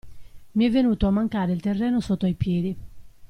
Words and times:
Mi 0.53 0.65
è 0.65 0.71
venuto 0.71 1.05
a 1.05 1.11
mancare 1.11 1.51
il 1.51 1.61
terreno 1.61 1.99
sotto 2.01 2.25
ai 2.25 2.33
piedi. 2.33 2.75